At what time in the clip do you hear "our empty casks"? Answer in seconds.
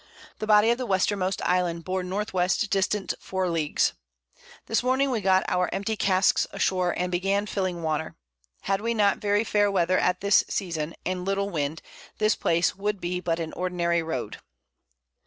5.47-6.47